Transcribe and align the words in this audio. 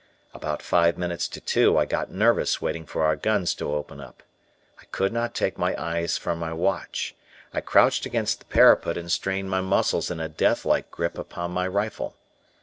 About 0.33 0.63
five 0.63 0.97
minutes 0.97 1.27
to 1.27 1.39
two 1.39 1.77
I 1.77 1.85
got 1.85 2.11
nervous 2.11 2.59
waiting 2.59 2.87
for 2.87 3.03
our 3.03 3.15
guns 3.15 3.53
to 3.53 3.71
open 3.71 4.01
up. 4.01 4.23
I 4.79 4.85
could 4.85 5.13
not 5.13 5.35
take 5.35 5.59
my 5.59 5.79
eyes 5.79 6.17
from 6.17 6.39
my 6.39 6.51
watch. 6.53 7.13
I 7.53 7.61
crouched 7.61 8.07
against 8.07 8.39
the 8.39 8.45
parapet 8.45 8.97
and 8.97 9.11
strained 9.11 9.51
my 9.51 9.61
muscles 9.61 10.09
in 10.09 10.19
a 10.19 10.27
death 10.27 10.65
like 10.65 10.89
grip 10.89 11.19
upon 11.19 11.51
my 11.51 11.67
rifle. 11.67 12.15